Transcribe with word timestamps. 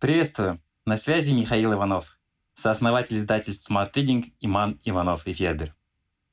Приветствую! 0.00 0.62
На 0.86 0.96
связи 0.96 1.32
Михаил 1.32 1.74
Иванов, 1.74 2.18
сооснователь 2.54 3.18
издательств 3.18 3.70
Smart 3.70 3.92
Reading 3.92 4.32
Иман 4.40 4.80
Иванов 4.82 5.26
и 5.26 5.34
Федер. 5.34 5.76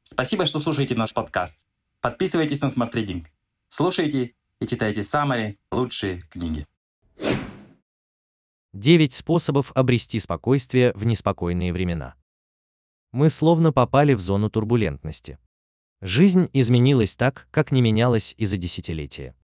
Спасибо, 0.03 0.45
что 0.45 0.59
слушаете 0.59 0.95
наш 0.95 1.13
подкаст. 1.13 1.59
Подписывайтесь 1.99 2.61
на 2.61 2.67
Smart 2.67 2.93
Reading. 2.93 3.25
Слушайте 3.67 4.35
и 4.61 4.67
читайте 4.67 5.03
самые 5.03 5.57
лучшие 5.69 6.21
книги. 6.29 6.65
9 8.71 9.13
способов 9.13 9.73
обрести 9.75 10.17
спокойствие 10.21 10.93
в 10.93 11.05
неспокойные 11.05 11.73
времена. 11.73 12.15
Мы 13.11 13.29
словно 13.29 13.73
попали 13.73 14.13
в 14.13 14.21
зону 14.21 14.49
турбулентности. 14.49 15.39
Жизнь 15.99 16.49
изменилась 16.53 17.17
так, 17.17 17.49
как 17.51 17.73
не 17.73 17.81
менялась 17.81 18.33
и 18.37 18.45
за 18.45 18.55
десятилетия. 18.55 19.35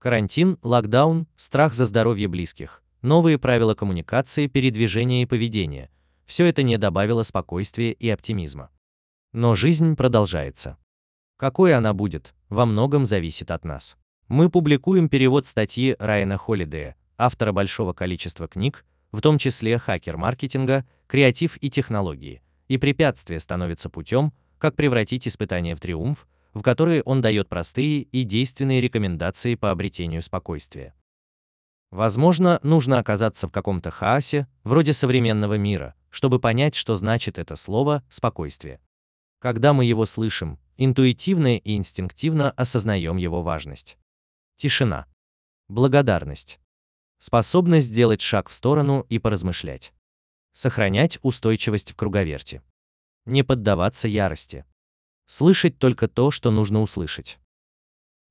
Карантин, 0.00 0.58
локдаун, 0.62 1.28
страх 1.36 1.72
за 1.72 1.86
здоровье 1.86 2.26
близких, 2.26 2.82
новые 3.02 3.38
правила 3.38 3.74
коммуникации, 3.74 4.46
передвижения 4.46 5.22
и 5.22 5.26
поведения– 5.26 5.90
все 6.30 6.46
это 6.46 6.62
не 6.62 6.78
добавило 6.78 7.24
спокойствия 7.24 7.90
и 7.90 8.08
оптимизма. 8.08 8.70
Но 9.32 9.56
жизнь 9.56 9.96
продолжается. 9.96 10.76
Какой 11.36 11.74
она 11.74 11.92
будет, 11.92 12.34
во 12.48 12.66
многом 12.66 13.04
зависит 13.04 13.50
от 13.50 13.64
нас. 13.64 13.96
Мы 14.28 14.48
публикуем 14.48 15.08
перевод 15.08 15.46
статьи 15.46 15.96
Райана 15.98 16.38
Холлидея, 16.38 16.94
автора 17.18 17.50
большого 17.50 17.94
количества 17.94 18.46
книг, 18.46 18.84
в 19.10 19.20
том 19.20 19.38
числе 19.38 19.76
«Хакер 19.78 20.16
маркетинга», 20.16 20.86
«Креатив 21.08 21.56
и 21.60 21.68
технологии», 21.68 22.42
и 22.68 22.78
препятствие 22.78 23.40
становится 23.40 23.90
путем, 23.90 24.32
как 24.58 24.76
превратить 24.76 25.26
испытание 25.26 25.74
в 25.74 25.80
триумф, 25.80 26.28
в 26.54 26.62
которые 26.62 27.02
он 27.02 27.22
дает 27.22 27.48
простые 27.48 28.02
и 28.02 28.22
действенные 28.22 28.80
рекомендации 28.80 29.56
по 29.56 29.72
обретению 29.72 30.22
спокойствия. 30.22 30.94
Возможно, 31.90 32.60
нужно 32.62 33.00
оказаться 33.00 33.48
в 33.48 33.52
каком-то 33.52 33.90
хаосе, 33.90 34.46
вроде 34.62 34.92
современного 34.92 35.54
мира, 35.54 35.94
чтобы 36.10 36.38
понять, 36.38 36.76
что 36.76 36.94
значит 36.94 37.38
это 37.38 37.56
слово 37.56 38.04
«спокойствие». 38.08 38.80
Когда 39.40 39.72
мы 39.72 39.84
его 39.84 40.06
слышим, 40.06 40.58
интуитивно 40.76 41.56
и 41.56 41.76
инстинктивно 41.76 42.52
осознаем 42.52 43.16
его 43.16 43.42
важность. 43.42 43.98
Тишина. 44.56 45.06
Благодарность. 45.68 46.60
Способность 47.18 47.86
сделать 47.86 48.20
шаг 48.20 48.48
в 48.48 48.52
сторону 48.52 49.04
и 49.08 49.18
поразмышлять. 49.18 49.92
Сохранять 50.52 51.18
устойчивость 51.22 51.92
в 51.92 51.96
круговерти. 51.96 52.62
Не 53.24 53.42
поддаваться 53.42 54.08
ярости. 54.08 54.64
Слышать 55.26 55.78
только 55.78 56.08
то, 56.08 56.30
что 56.30 56.50
нужно 56.50 56.80
услышать. 56.82 57.38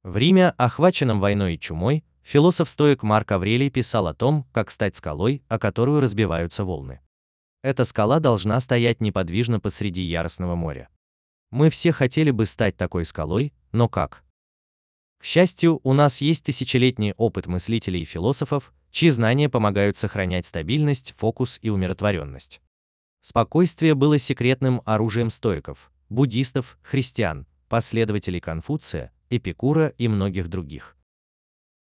В 0.03 0.17
Риме, 0.17 0.50
охваченном 0.50 1.19
войной 1.19 1.56
и 1.56 1.59
чумой, 1.59 2.03
философ-стоик 2.23 3.03
Марк 3.03 3.31
Аврелий 3.31 3.70
писал 3.70 4.08
о 4.08 4.14
том, 4.14 4.45
как 4.52 4.72
стать 4.72 4.95
скалой, 4.95 5.44
о 5.48 5.59
которую 5.59 6.02
разбиваются 6.02 6.64
волны. 6.64 7.02
Эта 7.62 7.86
скала 7.86 8.20
должна 8.20 8.59
стоять 8.59 9.02
неподвижно 9.02 9.59
посреди 9.59 10.02
яростного 10.02 10.56
моря. 10.56 10.90
Мы 11.52 11.70
все 11.70 11.92
хотели 11.92 12.31
бы 12.31 12.45
стать 12.45 12.78
такой 12.78 13.06
скалой, 13.06 13.53
но 13.72 13.90
как? 13.90 14.23
К 15.20 15.25
счастью, 15.25 15.81
у 15.84 15.94
нас 15.94 16.22
есть 16.22 16.45
тысячелетний 16.45 17.14
опыт 17.17 17.47
мыслителей 17.47 18.03
и 18.03 18.06
философов, 18.06 18.73
чьи 18.92 19.09
знания 19.09 19.50
помогают 19.50 19.97
сохранять 19.97 20.45
стабильность, 20.45 21.14
фокус 21.17 21.59
и 21.62 21.70
умиротворенность. 21.70 22.62
Спокойствие 23.22 23.95
было 23.95 24.17
секретным 24.17 24.81
оружием 24.86 25.30
стоиков, 25.30 25.92
буддистов, 26.08 26.78
христиан, 26.81 27.47
последователей 27.67 28.40
Конфуция, 28.40 29.12
Эпикура 29.30 29.90
и 29.97 30.08
многих 30.08 30.47
других. 30.47 30.95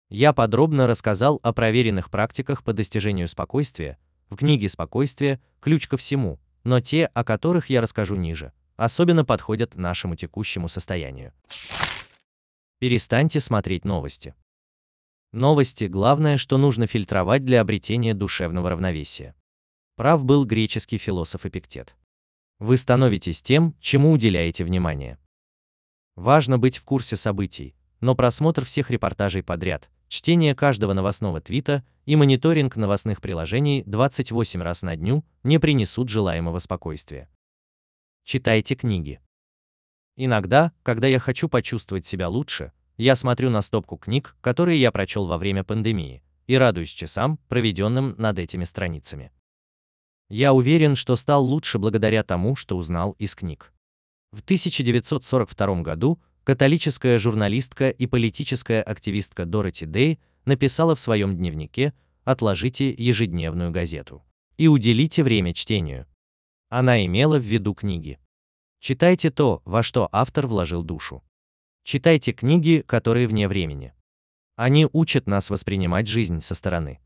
Я 0.09 0.33
подробно 0.33 0.87
рассказал 0.87 1.41
о 1.43 1.53
проверенных 1.53 2.11
практиках 2.11 2.63
по 2.63 2.73
достижению 2.73 3.27
спокойствия 3.27 3.99
в 4.31 4.37
книге 4.37 4.69
«Спокойствие. 4.69 5.41
Ключ 5.61 5.89
ко 5.89 5.97
всему», 5.97 6.39
но 6.63 6.81
те, 6.81 7.07
о 7.07 7.25
которых 7.25 7.71
я 7.71 7.81
расскажу 7.81 8.15
ниже, 8.15 8.53
особенно 8.77 9.25
подходят 9.25 9.75
нашему 9.75 10.15
текущему 10.15 10.69
состоянию. 10.69 11.33
Перестаньте 12.79 13.41
смотреть 13.41 13.85
новости. 13.85 14.35
Новости– 15.33 15.85
главное, 15.87 16.39
что 16.39 16.57
нужно 16.57 16.87
фильтровать 16.87 17.45
для 17.45 17.61
обретения 17.61 18.15
душевного 18.15 18.71
равновесия. 18.71 19.35
Прав 19.97 20.25
был 20.25 20.45
греческий 20.45 20.99
философ 20.99 21.47
Эпиктет. 21.47 21.97
Вы 22.59 22.77
становитесь 22.77 23.43
тем, 23.43 23.75
чему 23.81 24.13
уделяете 24.13 24.65
внимание. 24.65 25.19
Важно 26.15 26.59
быть 26.59 26.79
в 26.79 26.85
курсе 26.85 27.17
событий, 27.17 27.75
но 28.01 28.15
просмотр 28.15 28.65
всех 28.65 28.91
репортажей 28.91 29.43
подряд, 29.43 29.91
чтение 30.09 30.55
каждого 30.55 30.93
новостного 30.93 31.41
твита 31.41 31.85
и 32.05 32.17
мониторинг 32.17 32.77
новостных 32.77 33.21
приложений 33.21 33.85
28 33.87 34.63
раз 34.63 34.83
на 34.83 34.97
дню 34.97 35.25
не 35.43 35.59
принесут 35.59 36.09
желаемого 36.09 36.59
спокойствия. 36.59 37.29
Читайте 38.25 38.75
книги. 38.75 39.21
Иногда, 40.17 40.73
когда 40.83 41.07
я 41.07 41.19
хочу 41.19 41.49
почувствовать 41.49 42.07
себя 42.07 42.29
лучше, 42.29 42.73
я 42.97 43.15
смотрю 43.15 43.51
на 43.51 43.61
стопку 43.63 43.97
книг, 43.99 44.37
которые 44.41 44.81
я 44.81 44.91
прочел 44.91 45.27
во 45.27 45.37
время 45.37 45.63
пандемии, 45.65 46.23
и 46.47 46.57
радуюсь 46.57 46.91
часам, 46.91 47.39
проведенным 47.49 48.15
над 48.17 48.39
этими 48.39 48.65
страницами. 48.65 49.33
Я 50.29 50.55
уверен, 50.55 50.97
что 50.97 51.15
стал 51.15 51.45
лучше 51.45 51.79
благодаря 51.79 52.23
тому, 52.23 52.57
что 52.57 52.77
узнал 52.77 53.13
из 53.13 53.35
книг. 53.35 53.73
В 54.33 54.41
1942 54.41 55.83
году 55.83 56.21
католическая 56.47 57.19
журналистка 57.19 57.91
и 57.91 58.07
политическая 58.07 58.81
активистка 58.81 59.47
Дороти 59.47 59.85
Дэй 59.85 60.21
написала 60.45 60.95
в 60.95 61.01
своем 61.01 61.37
дневнике 61.37 61.93
«Отложите 62.23 62.95
ежедневную 62.97 63.73
газету 63.73 64.23
и 64.57 64.69
уделите 64.69 65.25
время 65.25 65.55
чтению. 65.55 66.07
Она 66.69 67.05
имела 67.05 67.39
в 67.39 67.43
виду 67.43 67.75
книги. 67.75 68.21
Читайте 68.79 69.33
то, 69.33 69.61
во 69.65 69.83
что 69.83 70.09
автор 70.13 70.47
вложил 70.47 70.85
душу. 70.85 71.25
Читайте 71.83 72.31
книги, 72.31 72.85
которые 72.87 73.27
вне 73.27 73.49
времени. 73.49 73.93
Они 74.55 74.89
учат 74.93 75.27
нас 75.27 75.51
воспринимать 75.51 76.07
жизнь 76.07 76.41
со 76.41 76.55
стороны. 76.55 77.01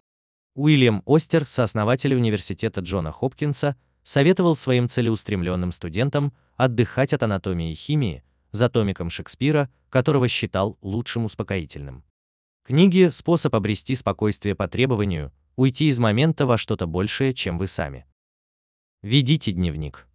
Уильям 0.55 1.03
Остер, 1.07 1.47
сооснователь 1.47 2.15
университета 2.15 2.83
Джона 2.83 3.11
Хопкинса, 3.11 3.77
советовал 4.03 4.55
своим 4.55 4.87
целеустремленным 4.87 5.73
студентам 5.73 6.35
отдыхать 6.57 7.15
от 7.15 7.23
анатомии 7.23 7.73
и 7.73 7.75
химии 7.75 8.23
за 8.53 8.69
томиком 8.69 9.11
Шекспира, 9.11 9.71
которого 9.89 10.29
считал 10.29 10.79
лучшим 10.83 11.25
успокоительным. 11.25 12.05
Книги– 12.65 13.09
способ 13.13 13.55
обрести 13.55 13.95
спокойствие 13.95 14.55
по 14.55 14.69
требованию, 14.69 15.33
уйти 15.57 15.89
из 15.89 15.99
момента 15.99 16.47
во 16.47 16.59
что-то 16.59 16.87
большее, 16.87 17.35
чем 17.35 17.59
вы 17.59 17.67
сами. 17.67 18.07
Ведите 19.03 19.53
дневник. 19.53 20.07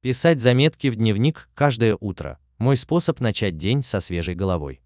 Писать 0.00 0.40
заметки 0.40 0.88
в 0.88 0.96
дневник 0.96 1.50
каждое 1.54 1.96
утро– 2.00 2.38
мой 2.58 2.76
способ 2.76 3.20
начать 3.20 3.56
день 3.56 3.82
со 3.82 4.00
свежей 4.00 4.34
головой. 4.34 4.80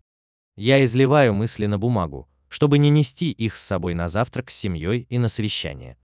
Я 0.56 0.84
изливаю 0.84 1.32
мысли 1.32 1.66
на 1.66 1.78
бумагу, 1.78 2.28
чтобы 2.48 2.78
не 2.78 2.90
нести 2.90 3.30
их 3.30 3.56
с 3.56 3.62
собой 3.62 3.94
на 3.94 4.08
завтрак 4.08 4.50
с 4.50 4.56
семьей 4.56 5.06
и 5.08 5.18
на 5.18 5.28
совещание. 5.28 5.96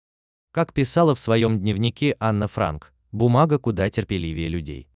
Как 0.52 0.72
писала 0.72 1.14
в 1.14 1.20
своем 1.20 1.58
дневнике 1.58 2.16
Анна 2.20 2.46
Франк, 2.46 2.92
бумага 3.10 3.58
куда 3.58 3.90
терпеливее 3.90 4.48
людей. 4.48 4.88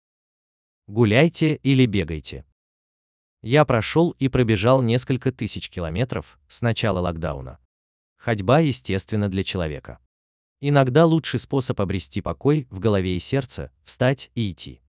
Гуляйте 0.90 1.58
или 1.58 1.86
бегайте. 1.86 2.46
Я 3.44 3.64
прошел 3.64 4.16
и 4.18 4.28
пробежал 4.28 4.82
несколько 4.82 5.32
тысяч 5.32 5.70
километров 5.70 6.40
с 6.48 6.64
начала 6.64 6.98
локдауна. 6.98 7.60
Ходьба 8.18 8.62
естественна 8.62 9.30
для 9.30 9.44
человека. 9.44 10.00
Иногда 10.62 11.06
лучший 11.06 11.40
способ 11.40 11.80
обрести 11.80 12.22
покой 12.22 12.66
в 12.72 12.80
голове 12.80 13.16
и 13.16 13.20
сердце– 13.20 13.72
встать 13.84 14.32
и 14.34 14.52
идти. 14.52 14.82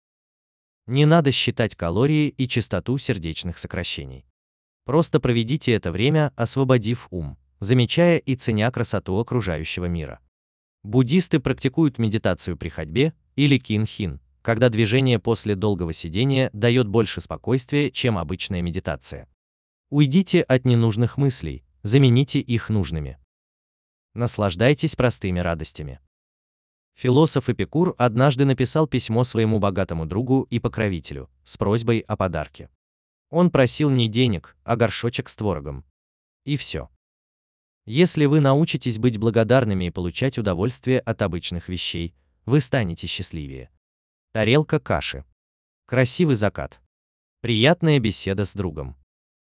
Не 0.86 1.04
надо 1.04 1.32
считать 1.32 1.75
калории 1.75 2.28
и 2.28 2.47
частоту 2.47 2.97
сердечных 2.97 3.59
сокращений. 3.59 4.25
Просто 4.84 5.19
проведите 5.19 5.72
это 5.72 5.91
время, 5.91 6.32
освободив 6.36 7.09
ум, 7.10 7.36
замечая 7.59 8.19
и 8.19 8.36
ценя 8.36 8.70
красоту 8.70 9.19
окружающего 9.19 9.86
мира. 9.86 10.20
Буддисты 10.84 11.41
практикуют 11.41 11.98
медитацию 11.98 12.56
при 12.56 12.68
ходьбе 12.68 13.15
или 13.34 13.59
кинхин, 13.59 14.21
когда 14.48 14.71
движение 14.71 15.18
после 15.18 15.56
долгого 15.56 15.92
сидения 15.92 16.48
дает 16.54 16.89
больше 16.89 17.21
спокойствия, 17.21 17.91
чем 17.91 18.16
обычная 18.16 18.62
медитация. 18.62 19.28
Уйдите 19.91 20.41
от 20.41 20.65
ненужных 20.65 21.18
мыслей, 21.18 21.66
замените 21.83 22.41
их 22.41 22.71
нужными. 22.71 23.18
Наслаждайтесь 24.15 24.97
простыми 24.97 25.41
радостями. 25.41 26.00
Философ 26.95 27.50
Эпикур 27.50 27.95
однажды 27.98 28.47
написал 28.47 28.86
письмо 28.86 29.22
своему 29.22 29.59
богатому 29.59 30.06
другу 30.06 30.47
и 30.48 30.59
покровителю 30.60 31.28
с 31.45 31.59
просьбой 31.59 31.98
о 31.98 32.16
подарке. 32.16 32.71
Он 33.28 33.50
просил 33.50 33.91
не 33.91 34.09
денег, 34.09 34.56
а 34.65 34.77
горшочек 34.77 35.28
с 35.28 35.36
творогом. 35.36 35.84
И 36.47 36.56
все. 36.56 36.89
Если 37.84 38.24
вы 38.24 38.41
научитесь 38.41 38.97
быть 38.97 39.18
благодарными 39.18 39.89
и 39.89 39.91
получать 39.91 40.39
удовольствие 40.39 41.00
от 41.00 41.21
обычных 41.21 41.68
вещей, 41.68 42.15
вы 42.47 42.62
станете 42.62 43.06
счастливее. 43.06 43.68
Тарелка 44.38 44.78
каши. 44.78 45.24
Красивый 45.86 46.36
закат. 46.36 46.80
Приятная 47.40 47.98
беседа 47.98 48.44
с 48.44 48.54
другом. 48.54 48.94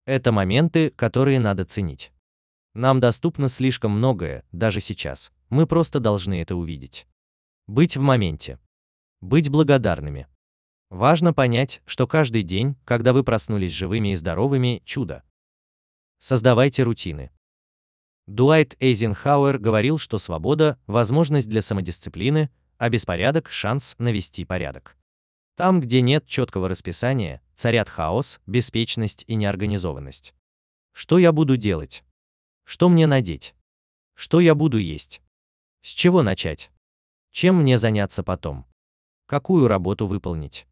Это 0.04 0.30
моменты, 0.30 0.90
которые 0.90 1.40
надо 1.40 1.64
ценить. 1.64 2.12
Нам 2.72 3.00
доступно 3.00 3.48
слишком 3.48 3.90
многое, 3.90 4.44
даже 4.52 4.80
сейчас. 4.80 5.32
Мы 5.48 5.66
просто 5.66 5.98
должны 5.98 6.40
это 6.40 6.54
увидеть. 6.54 7.08
Быть 7.66 7.96
в 7.96 8.00
моменте. 8.00 8.60
Быть 9.20 9.48
благодарными. 9.48 10.28
Важно 10.90 11.34
понять, 11.34 11.82
что 11.84 12.06
каждый 12.06 12.44
день, 12.44 12.76
когда 12.84 13.12
вы 13.12 13.24
проснулись 13.24 13.72
живыми 13.72 14.12
и 14.12 14.14
здоровыми, 14.14 14.82
чудо. 14.84 15.24
Создавайте 16.20 16.84
рутины. 16.84 17.32
Дуайт 18.28 18.76
Эйзенхауэр 18.78 19.58
говорил, 19.58 19.98
что 19.98 20.18
свобода– 20.18 20.78
возможность 20.86 21.48
для 21.48 21.60
самодисциплины, 21.60 22.50
а 22.78 22.88
беспорядок– 22.88 23.49
шанс 23.50 23.94
навести 23.99 24.44
порядок. 24.44 24.96
Там, 25.56 25.81
где 25.81 26.02
нет 26.02 26.26
четкого 26.26 26.69
расписания, 26.69 27.40
царят 27.55 27.88
хаос, 27.88 28.40
беспечность 28.46 29.25
и 29.26 29.34
неорганизованность. 29.34 30.34
Что 30.93 31.19
я 31.19 31.32
буду 31.32 31.56
делать? 31.56 32.05
Что 32.64 32.88
мне 32.88 33.06
надеть? 33.06 33.55
Что 34.14 34.40
я 34.40 34.55
буду 34.55 34.78
есть? 34.78 35.23
С 35.82 35.90
чего 35.90 36.23
начать? 36.23 36.70
Чем 37.31 37.62
мне 37.62 37.78
заняться 37.78 38.23
потом? 38.23 38.67
Какую 39.26 39.69
работу 39.69 40.06
выполнить? 40.06 40.67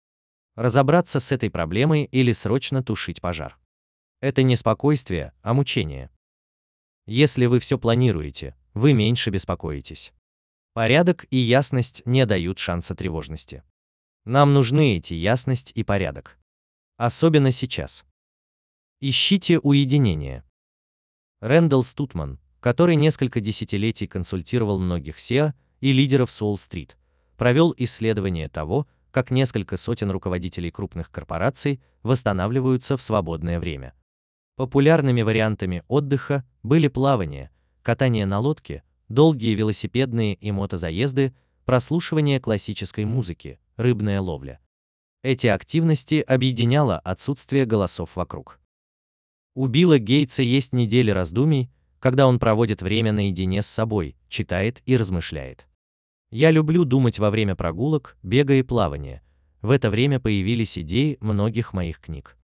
Разобраться 0.54 1.20
с 1.20 1.32
этой 1.32 1.50
проблемой 1.50 2.04
или 2.04 2.32
срочно 2.32 2.82
тушить 2.82 3.20
пожар? 3.20 3.58
Это 4.20 4.42
не 4.42 4.56
спокойствие, 4.56 5.32
а 5.42 5.54
мучение. 5.54 6.10
Если 7.06 7.46
вы 7.46 7.60
все 7.60 7.78
планируете, 7.78 8.56
вы 8.72 8.92
меньше 8.92 9.30
беспокоитесь. 9.30 10.12
Порядок 10.74 11.26
и 11.30 11.36
ясность 11.36 12.02
не 12.04 12.26
дают 12.26 12.58
шанса 12.58 12.96
тревожности. 12.96 13.62
Нам 14.24 14.52
нужны 14.52 14.96
эти 14.96 15.14
ясность 15.14 15.70
и 15.76 15.84
порядок. 15.84 16.36
Особенно 16.96 17.52
сейчас. 17.52 18.04
Ищите 19.00 19.60
уединение. 19.60 20.42
Рэндалл 21.40 21.84
Стутман, 21.84 22.40
который 22.58 22.96
несколько 22.96 23.40
десятилетий 23.40 24.08
консультировал 24.08 24.80
многих 24.80 25.18
SEO 25.18 25.52
и 25.78 25.92
лидеров 25.92 26.32
Солл-стрит, 26.32 26.96
провел 27.36 27.72
исследование 27.76 28.48
того, 28.48 28.88
как 29.12 29.30
несколько 29.30 29.76
сотен 29.76 30.10
руководителей 30.10 30.72
крупных 30.72 31.12
корпораций 31.12 31.80
восстанавливаются 32.02 32.96
в 32.96 33.02
свободное 33.02 33.60
время. 33.60 33.94
Популярными 34.56 35.22
вариантами 35.22 35.84
отдыха 35.86 36.44
были 36.64 36.88
плавание, 36.88 37.52
катание 37.82 38.26
на 38.26 38.40
лодке, 38.40 38.82
долгие 39.14 39.54
велосипедные 39.54 40.34
и 40.34 40.50
мотозаезды, 40.50 41.34
прослушивание 41.64 42.40
классической 42.40 43.04
музыки, 43.04 43.58
рыбная 43.76 44.20
ловля. 44.20 44.60
Эти 45.22 45.46
активности 45.46 46.16
объединяло 46.16 46.98
отсутствие 46.98 47.64
голосов 47.64 48.16
вокруг. 48.16 48.60
У 49.54 49.68
Билла 49.68 49.98
Гейтса 49.98 50.42
есть 50.42 50.72
недели 50.72 51.10
раздумий, 51.10 51.70
когда 52.00 52.26
он 52.26 52.38
проводит 52.38 52.82
время 52.82 53.12
наедине 53.12 53.62
с 53.62 53.66
собой, 53.66 54.16
читает 54.28 54.82
и 54.84 54.96
размышляет. 54.96 55.66
Я 56.30 56.50
люблю 56.50 56.84
думать 56.84 57.18
во 57.18 57.30
время 57.30 57.54
прогулок, 57.54 58.18
бега 58.22 58.54
и 58.54 58.62
плавания. 58.62 59.22
В 59.62 59.70
это 59.70 59.88
время 59.88 60.20
появились 60.20 60.76
идеи 60.76 61.16
многих 61.20 61.72
моих 61.72 62.00
книг. 62.00 62.36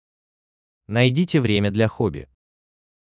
Найдите 0.87 1.41
время 1.41 1.71
для 1.71 1.89
хобби. 1.89 2.29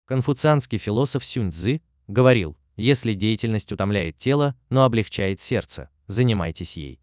Конфуцианский 0.06 0.77
философ 0.77 1.24
Сюнь 1.24 1.51
Цзы 1.51 1.81
говорил, 2.07 2.57
если 2.81 3.13
деятельность 3.13 3.72
утомляет 3.72 4.18
тело, 4.18 4.56
но 4.69 4.83
облегчает 4.83 5.39
сердце, 5.39 5.89
занимайтесь 6.07 6.78
ей. 6.78 7.00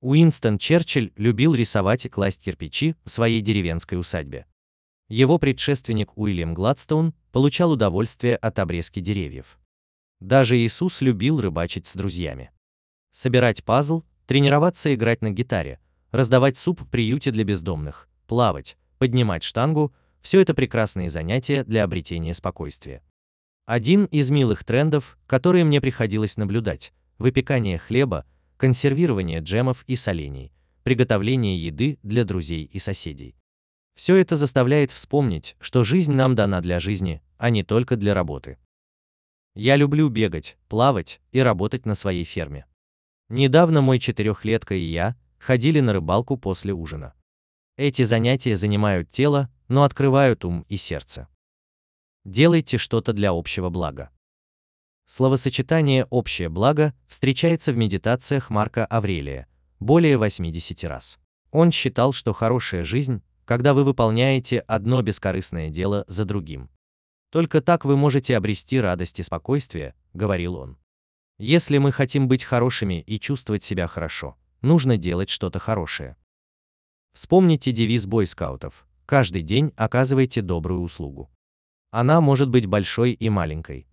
Уинстон 0.00 0.58
Черчилль 0.58 1.12
любил 1.16 1.54
рисовать 1.54 2.06
и 2.06 2.08
класть 2.08 2.42
кирпичи 2.42 2.96
в 3.04 3.10
своей 3.10 3.40
деревенской 3.40 3.98
усадьбе. 3.98 4.46
Его 5.08 5.38
предшественник 5.38 6.16
Уильям 6.16 6.54
Гладстоун 6.54 7.14
получал 7.30 7.72
удовольствие 7.72 8.36
от 8.36 8.58
обрезки 8.58 9.00
деревьев. 9.00 9.58
Даже 10.20 10.56
Иисус 10.56 11.00
любил 11.00 11.40
рыбачить 11.40 11.86
с 11.86 11.94
друзьями. 11.94 12.50
Собирать 13.10 13.64
пазл, 13.64 14.02
тренироваться 14.26 14.94
играть 14.94 15.22
на 15.22 15.30
гитаре, 15.30 15.78
раздавать 16.10 16.56
суп 16.56 16.80
в 16.80 16.88
приюте 16.88 17.30
для 17.30 17.44
бездомных, 17.44 18.08
плавать, 18.26 18.76
поднимать 18.98 19.42
штангу– 19.42 19.94
все 20.22 20.40
это 20.40 20.54
прекрасные 20.54 21.10
занятия 21.10 21.64
для 21.64 21.84
обретения 21.84 22.32
спокойствия. 22.32 23.02
Один 23.66 24.06
из 24.06 24.30
милых 24.30 24.64
трендов, 24.64 25.16
которые 25.26 25.64
мне 25.64 25.80
приходилось 25.80 26.36
наблюдать– 26.36 26.92
выпекание 27.18 27.78
хлеба, 27.78 28.26
консервирование 28.56 29.38
джемов 29.38 29.84
и 29.86 29.94
солений, 29.94 30.52
приготовление 30.82 31.56
еды 31.56 31.98
для 32.02 32.24
друзей 32.24 32.64
и 32.64 32.80
соседей. 32.80 33.36
Все 33.94 34.16
это 34.16 34.34
заставляет 34.34 34.90
вспомнить, 34.90 35.54
что 35.60 35.84
жизнь 35.84 36.12
нам 36.12 36.34
дана 36.34 36.60
для 36.60 36.80
жизни, 36.80 37.22
а 37.38 37.50
не 37.50 37.62
только 37.62 37.96
для 37.96 38.14
работы. 38.14 38.58
Я 39.54 39.76
люблю 39.76 40.08
бегать, 40.08 40.56
плавать 40.68 41.20
и 41.30 41.38
работать 41.40 41.86
на 41.86 41.94
своей 41.94 42.24
ферме. 42.24 42.66
Недавно 43.28 43.80
мой 43.80 43.98
четырехлетка 43.98 44.74
и 44.74 44.82
я 44.82 45.16
ходили 45.38 45.80
на 45.80 45.92
рыбалку 45.92 46.36
после 46.36 46.72
ужина. 46.72 47.14
Эти 47.76 48.02
занятия 48.02 48.56
занимают 48.56 49.10
тело, 49.10 49.50
но 49.68 49.84
открывают 49.84 50.44
ум 50.44 50.64
и 50.68 50.76
сердце. 50.76 51.28
Делайте 52.24 52.78
что-то 52.78 53.12
для 53.12 53.30
общего 53.30 53.68
блага. 53.68 54.10
Словосочетание 55.06 56.06
«общее 56.10 56.48
благо» 56.48 56.94
встречается 57.08 57.72
в 57.72 57.76
медитациях 57.76 58.50
Марка 58.50 58.86
Аврелия 58.86 59.48
более 59.80 60.16
80 60.16 60.84
раз. 60.84 61.18
Он 61.50 61.70
считал, 61.70 62.12
что 62.12 62.32
хорошая 62.32 62.84
жизнь 62.84 63.22
когда 63.44 63.74
вы 63.74 63.84
выполняете 63.84 64.60
одно 64.60 65.02
бескорыстное 65.02 65.70
дело 65.70 66.04
за 66.06 66.24
другим. 66.24 66.70
Только 67.30 67.60
так 67.60 67.84
вы 67.84 67.96
можете 67.96 68.36
обрести 68.36 68.80
радость 68.80 69.18
и 69.18 69.22
спокойствие, 69.22 69.94
говорил 70.12 70.56
он. 70.56 70.78
Если 71.38 71.78
мы 71.78 71.92
хотим 71.92 72.28
быть 72.28 72.44
хорошими 72.44 73.00
и 73.00 73.18
чувствовать 73.18 73.64
себя 73.64 73.88
хорошо, 73.88 74.36
нужно 74.60 74.96
делать 74.96 75.30
что-то 75.30 75.58
хорошее. 75.58 76.16
Вспомните 77.14 77.72
девиз 77.72 78.06
бойскаутов: 78.06 78.86
каждый 79.06 79.42
день 79.42 79.72
оказывайте 79.76 80.40
добрую 80.40 80.82
услугу. 80.82 81.30
Она 81.92 82.22
может 82.22 82.48
быть 82.48 82.64
большой 82.64 83.12
и 83.12 83.28
маленькой. 83.28 83.86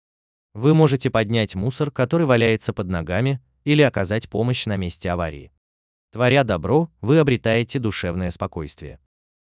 Вы 0.53 0.73
можете 0.73 1.09
поднять 1.09 1.53
мусор, 1.53 1.91
который 1.91 2.25
валяется 2.25 2.71
под 2.71 2.87
ногами, 2.87 3.41
или 3.65 3.81
оказать 3.81 4.29
помощь 4.29 4.65
на 4.65 4.77
месте 4.77 5.11
аварии. 5.11 5.51
Творя 6.11 6.45
добро, 6.45 6.89
вы 7.01 7.19
обретаете 7.19 7.77
душевное 7.77 8.31
спокойствие. 8.31 8.99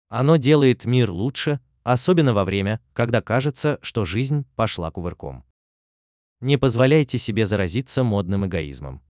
Оно 0.08 0.36
делает 0.36 0.86
мир 0.86 1.10
лучше, 1.10 1.60
особенно 1.84 2.32
во 2.32 2.44
время, 2.46 2.80
когда 2.94 3.20
кажется, 3.20 3.78
что 3.82 4.06
жизнь 4.06 4.46
пошла 4.56 4.90
кувырком. 4.90 5.44
Не 6.40 6.56
позволяйте 6.56 7.18
себе 7.18 7.44
заразиться 7.44 8.02
модным 8.02 8.46
эгоизмом. 8.46 9.02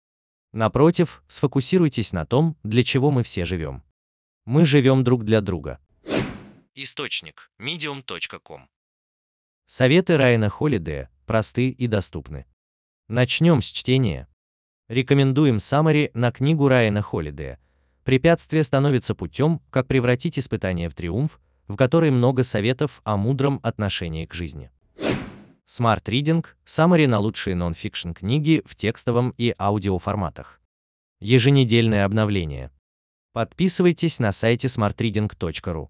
Напротив, 0.51 1.23
сфокусируйтесь 1.27 2.11
на 2.11 2.25
том, 2.25 2.57
для 2.63 2.83
чего 2.83 3.11
мы 3.11 3.21
все 3.21 3.45
живем. 3.45 3.83
Мы 4.45 4.65
живем 4.65 5.03
друг 5.03 5.23
для 5.25 5.41
друга. 5.41 5.79
Источник 6.73 7.51
medium.com 7.59 8.67
Советы 9.69 10.16
Райана 10.16 10.50
Холидея 10.50 11.09
просты 11.26 11.69
и 11.69 11.88
доступны. 11.88 12.45
Начнем 13.09 13.62
с 13.62 13.66
чтения. 13.66 14.30
Рекомендуем 14.88 15.59
саммари 15.59 16.09
на 16.14 16.31
книгу 16.31 16.69
Райана 16.69 17.02
Холидея 17.02 17.59
Препятствие 18.06 18.64
становится 18.64 19.14
путем, 19.14 19.59
как 19.69 19.88
превратить 19.88 20.40
испытание 20.40 20.88
в 20.88 20.95
триумф, 20.95 21.42
в 21.68 21.76
которой 21.76 22.12
много 22.12 22.44
советов 22.44 23.02
о 23.04 23.18
мудром 23.18 23.59
отношении 23.62 24.26
к 24.26 24.33
жизни. 24.33 24.71
Smart 25.68 26.06
Reading– 26.06 26.45
саммари 26.64 27.06
на 27.06 27.19
лучшие 27.19 27.57
нон-фикшн 27.57 28.14
книги 28.14 28.64
в 28.66 28.74
текстовом 28.74 29.33
и 29.38 29.54
аудиоформатах. 29.59 30.62
Еженедельное 31.19 32.06
обновление. 32.06 32.71
Подписывайтесь 33.33 34.19
на 34.19 34.31
сайте 34.31 34.68
smartreading.ru. 34.68 35.90